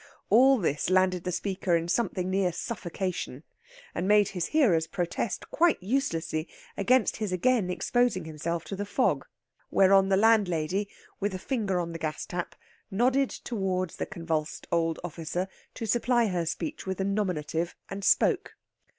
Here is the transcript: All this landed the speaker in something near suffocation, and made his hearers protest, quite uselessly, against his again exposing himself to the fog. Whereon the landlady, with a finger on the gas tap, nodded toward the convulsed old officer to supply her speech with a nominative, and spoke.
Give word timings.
All 0.31 0.57
this 0.57 0.89
landed 0.89 1.25
the 1.25 1.31
speaker 1.31 1.75
in 1.75 1.87
something 1.87 2.27
near 2.31 2.51
suffocation, 2.51 3.43
and 3.93 4.07
made 4.07 4.29
his 4.29 4.47
hearers 4.47 4.87
protest, 4.87 5.51
quite 5.51 5.77
uselessly, 5.83 6.49
against 6.75 7.17
his 7.17 7.31
again 7.31 7.69
exposing 7.69 8.25
himself 8.25 8.63
to 8.65 8.75
the 8.75 8.83
fog. 8.87 9.27
Whereon 9.69 10.09
the 10.09 10.17
landlady, 10.17 10.89
with 11.19 11.35
a 11.35 11.37
finger 11.37 11.79
on 11.79 11.91
the 11.91 11.99
gas 11.99 12.25
tap, 12.25 12.55
nodded 12.89 13.29
toward 13.29 13.91
the 13.91 14.07
convulsed 14.07 14.65
old 14.71 14.99
officer 15.03 15.47
to 15.75 15.85
supply 15.85 16.25
her 16.29 16.47
speech 16.47 16.87
with 16.87 16.99
a 16.99 17.03
nominative, 17.03 17.75
and 17.87 18.03
spoke. 18.03 18.55